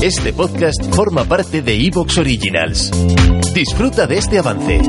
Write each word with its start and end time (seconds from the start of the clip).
Este 0.00 0.32
podcast 0.32 0.94
forma 0.94 1.24
parte 1.24 1.60
de 1.60 1.74
Evox 1.74 2.18
Originals. 2.18 2.90
Disfruta 3.52 4.06
de 4.06 4.18
este 4.18 4.38
avance. 4.38 4.80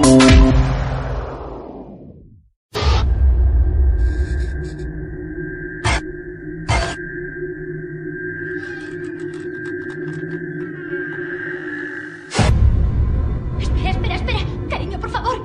Espera, 13.60 13.90
espera, 13.90 14.16
espera. 14.16 14.40
Cariño, 14.70 15.00
por 15.00 15.10
favor. 15.10 15.38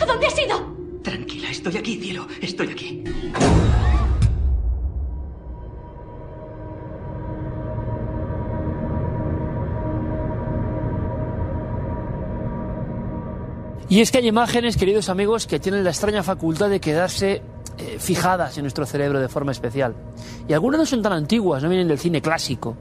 ¿A 0.00 0.06
dónde 0.06 0.26
has 0.26 0.38
ido? 0.38 1.00
Tranquila, 1.02 1.50
estoy 1.50 1.76
aquí, 1.76 1.96
cielo, 2.00 2.26
estoy 2.40 2.68
aquí. 2.68 3.04
Y 13.90 14.00
es 14.00 14.12
que 14.12 14.18
hay 14.18 14.28
imágenes, 14.28 14.76
queridos 14.76 15.08
amigos, 15.08 15.48
que 15.48 15.58
tienen 15.58 15.82
la 15.82 15.90
extraña 15.90 16.22
facultad 16.22 16.70
de 16.70 16.80
quedarse 16.80 17.42
eh, 17.76 17.96
fijadas 17.98 18.56
en 18.56 18.62
nuestro 18.62 18.86
cerebro 18.86 19.18
de 19.18 19.28
forma 19.28 19.50
especial. 19.50 19.96
Y 20.46 20.52
algunas 20.52 20.78
no 20.78 20.86
son 20.86 21.02
tan 21.02 21.12
antiguas, 21.12 21.60
no 21.60 21.68
vienen 21.68 21.88
del 21.88 21.98
cine 21.98 22.22
clásico. 22.22 22.76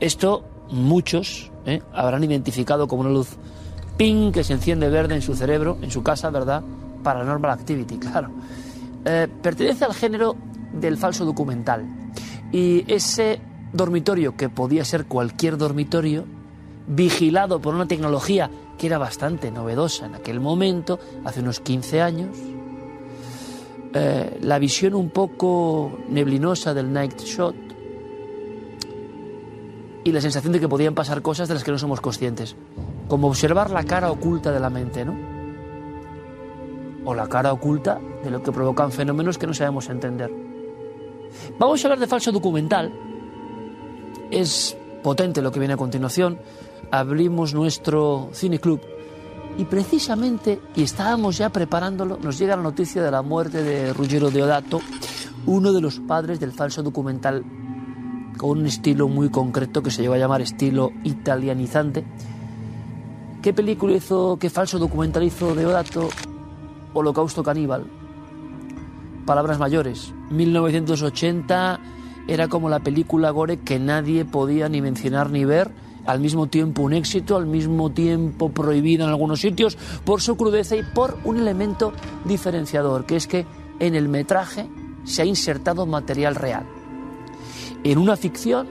Esto 0.00 0.42
muchos 0.70 1.52
eh, 1.66 1.82
habrán 1.92 2.24
identificado 2.24 2.88
como 2.88 3.02
una 3.02 3.10
luz 3.10 3.36
ping 3.98 4.32
que 4.32 4.42
se 4.42 4.54
enciende 4.54 4.88
verde 4.88 5.14
en 5.14 5.20
su 5.20 5.36
cerebro, 5.36 5.76
en 5.82 5.90
su 5.90 6.02
casa, 6.02 6.30
¿verdad? 6.30 6.62
Paranormal 7.02 7.50
Activity, 7.50 7.98
claro. 7.98 8.30
Eh, 9.04 9.28
pertenece 9.42 9.84
al 9.84 9.92
género 9.92 10.34
del 10.72 10.96
falso 10.96 11.26
documental. 11.26 11.84
Y 12.52 12.90
ese 12.90 13.38
dormitorio, 13.74 14.34
que 14.34 14.48
podía 14.48 14.86
ser 14.86 15.04
cualquier 15.04 15.58
dormitorio, 15.58 16.24
vigilado 16.86 17.60
por 17.60 17.74
una 17.74 17.86
tecnología 17.86 18.50
que 18.78 18.86
era 18.86 18.98
bastante 18.98 19.50
novedosa 19.50 20.06
en 20.06 20.14
aquel 20.14 20.40
momento, 20.40 20.98
hace 21.24 21.40
unos 21.40 21.60
15 21.60 22.02
años, 22.02 22.36
eh, 23.94 24.38
la 24.42 24.58
visión 24.58 24.94
un 24.94 25.10
poco 25.10 25.98
neblinosa 26.08 26.74
del 26.74 26.92
night 26.92 27.20
shot 27.20 27.54
y 30.02 30.12
la 30.12 30.20
sensación 30.20 30.52
de 30.52 30.60
que 30.60 30.68
podían 30.68 30.94
pasar 30.94 31.22
cosas 31.22 31.48
de 31.48 31.54
las 31.54 31.64
que 31.64 31.70
no 31.70 31.78
somos 31.78 32.00
conscientes, 32.00 32.56
como 33.08 33.28
observar 33.28 33.70
la 33.70 33.84
cara 33.84 34.10
oculta 34.10 34.52
de 34.52 34.60
la 34.60 34.68
mente, 34.68 35.04
¿no? 35.04 35.16
O 37.06 37.14
la 37.14 37.28
cara 37.28 37.52
oculta 37.52 38.00
de 38.22 38.30
lo 38.30 38.42
que 38.42 38.52
provocan 38.52 38.92
fenómenos 38.92 39.38
que 39.38 39.46
no 39.46 39.54
sabemos 39.54 39.88
entender. 39.88 40.30
Vamos 41.58 41.82
a 41.82 41.88
hablar 41.88 42.00
de 42.00 42.06
falso 42.06 42.32
documental. 42.32 42.92
Es 44.30 44.76
potente 45.02 45.42
lo 45.42 45.52
que 45.52 45.58
viene 45.58 45.74
a 45.74 45.78
continuación. 45.78 46.38
Abrimos 46.90 47.54
nuestro 47.54 48.30
cine 48.32 48.58
club 48.58 48.80
y 49.56 49.64
precisamente, 49.64 50.60
y 50.74 50.82
estábamos 50.82 51.38
ya 51.38 51.50
preparándolo, 51.50 52.18
nos 52.20 52.38
llega 52.38 52.56
la 52.56 52.62
noticia 52.62 53.02
de 53.02 53.10
la 53.10 53.22
muerte 53.22 53.62
de 53.62 53.92
Ruggero 53.92 54.30
Deodato, 54.30 54.80
uno 55.46 55.72
de 55.72 55.80
los 55.80 56.00
padres 56.00 56.40
del 56.40 56.52
falso 56.52 56.82
documental 56.82 57.44
con 58.36 58.58
un 58.58 58.66
estilo 58.66 59.06
muy 59.06 59.30
concreto 59.30 59.82
que 59.82 59.92
se 59.92 60.02
lleva 60.02 60.16
a 60.16 60.18
llamar 60.18 60.40
estilo 60.40 60.90
italianizante. 61.04 62.04
¿Qué 63.42 63.52
película 63.52 63.94
hizo, 63.94 64.38
qué 64.40 64.50
falso 64.50 64.78
documental 64.78 65.22
hizo 65.22 65.54
Deodato? 65.54 66.08
Holocausto 66.92 67.42
Caníbal. 67.42 67.84
Palabras 69.26 69.58
mayores. 69.58 70.12
1980 70.30 71.80
era 72.26 72.48
como 72.48 72.68
la 72.68 72.80
película 72.80 73.30
gore 73.30 73.58
que 73.58 73.78
nadie 73.78 74.24
podía 74.24 74.68
ni 74.68 74.80
mencionar 74.80 75.30
ni 75.30 75.44
ver, 75.44 75.72
al 76.06 76.20
mismo 76.20 76.46
tiempo 76.46 76.82
un 76.82 76.92
éxito, 76.92 77.36
al 77.36 77.46
mismo 77.46 77.90
tiempo 77.90 78.50
prohibida 78.50 79.04
en 79.04 79.10
algunos 79.10 79.40
sitios 79.40 79.76
por 80.04 80.20
su 80.20 80.36
crudeza 80.36 80.76
y 80.76 80.82
por 80.82 81.18
un 81.24 81.38
elemento 81.38 81.92
diferenciador, 82.24 83.06
que 83.06 83.16
es 83.16 83.26
que 83.26 83.46
en 83.80 83.94
el 83.94 84.08
metraje 84.08 84.68
se 85.04 85.22
ha 85.22 85.24
insertado 85.24 85.86
material 85.86 86.34
real. 86.34 86.64
En 87.82 87.98
una 87.98 88.16
ficción 88.16 88.68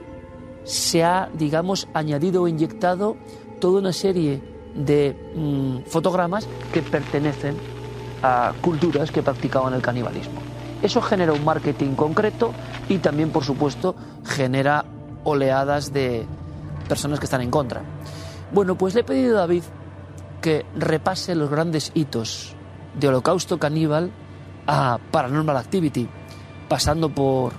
se 0.64 1.04
ha, 1.04 1.28
digamos, 1.32 1.88
añadido 1.94 2.42
o 2.42 2.48
inyectado 2.48 3.16
toda 3.60 3.80
una 3.80 3.92
serie 3.92 4.42
de 4.74 5.14
mm, 5.36 5.88
fotogramas 5.88 6.48
que 6.72 6.82
pertenecen 6.82 7.56
a 8.22 8.52
culturas 8.60 9.10
que 9.10 9.22
practicaban 9.22 9.74
el 9.74 9.82
canibalismo. 9.82 10.40
Eso 10.82 11.00
genera 11.00 11.32
un 11.32 11.44
marketing 11.44 11.94
concreto 11.94 12.52
y 12.88 12.98
también, 12.98 13.30
por 13.30 13.44
supuesto, 13.44 13.94
genera 14.24 14.84
oleadas 15.24 15.92
de 15.92 16.26
personas 16.84 17.18
que 17.18 17.26
están 17.26 17.40
en 17.40 17.50
contra. 17.50 17.82
Bueno, 18.52 18.76
pues 18.76 18.94
le 18.94 19.00
he 19.00 19.04
pedido 19.04 19.36
a 19.38 19.40
David 19.40 19.64
que 20.40 20.64
repase 20.76 21.34
los 21.34 21.50
grandes 21.50 21.90
hitos 21.94 22.54
de 22.98 23.08
Holocausto 23.08 23.58
Caníbal 23.58 24.10
a 24.66 24.98
Paranormal 25.10 25.56
Activity, 25.56 26.08
pasando 26.68 27.08
por, 27.08 27.52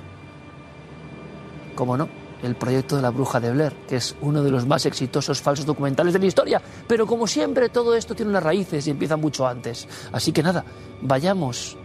como 1.76 1.98
no, 1.98 2.08
el 2.44 2.56
proyecto 2.56 2.96
de 2.96 3.02
la 3.02 3.10
bruja 3.10 3.40
de 3.40 3.52
Blair, 3.52 3.74
que 3.88 3.98
es 3.98 4.16
uno 4.22 4.44
de 4.44 4.52
los 4.52 4.66
más 4.66 4.86
exitosos 4.86 5.42
falsos 5.42 5.66
documentales 5.66 6.14
de 6.14 6.20
la 6.20 6.26
historia. 6.26 6.62
Pero 6.88 7.08
como 7.08 7.28
siempre, 7.28 7.70
todo 7.70 7.96
esto 7.96 8.16
tiene 8.16 8.30
unas 8.30 8.44
raíces 8.44 8.86
y 8.88 8.92
empieza 8.92 9.18
mucho 9.18 9.48
antes. 9.48 9.88
Así 10.12 10.32
que 10.32 10.44
nada, 10.44 10.64
vayamos 11.02 11.78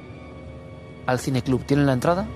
al 1.06 1.18
cineclub. 1.18 1.64
¿Tienen 1.64 1.86
la 1.86 1.94
entrada? 1.94 2.26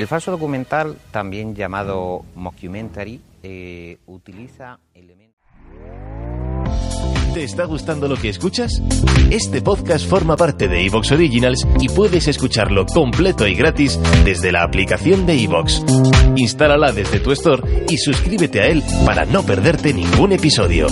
El 0.00 0.08
falso 0.08 0.30
documental, 0.30 0.96
también 1.10 1.54
llamado 1.54 2.24
mockumentary, 2.34 3.20
eh, 3.42 3.98
utiliza 4.06 4.78
elementos... 4.94 5.36
¿Te 7.34 7.44
está 7.44 7.66
gustando 7.66 8.08
lo 8.08 8.16
que 8.16 8.30
escuchas? 8.30 8.82
Este 9.30 9.60
podcast 9.60 10.08
forma 10.08 10.38
parte 10.38 10.68
de 10.68 10.86
Evox 10.86 11.12
Originals 11.12 11.68
y 11.78 11.90
puedes 11.90 12.28
escucharlo 12.28 12.86
completo 12.86 13.46
y 13.46 13.54
gratis 13.54 14.00
desde 14.24 14.52
la 14.52 14.62
aplicación 14.62 15.26
de 15.26 15.44
Evox. 15.44 15.84
Instálala 16.34 16.92
desde 16.92 17.20
tu 17.20 17.32
store 17.32 17.84
y 17.90 17.98
suscríbete 17.98 18.62
a 18.62 18.68
él 18.68 18.82
para 19.04 19.26
no 19.26 19.42
perderte 19.42 19.92
ningún 19.92 20.32
episodio. 20.32 20.86